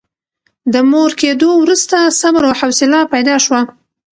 د 0.73 0.75
مور 0.91 1.11
کېدو 1.21 1.49
وروسته 1.63 1.97
صبر 2.21 2.41
او 2.49 2.53
حوصله 2.59 2.99
پیدا 3.13 3.35
شوه. 3.45 3.61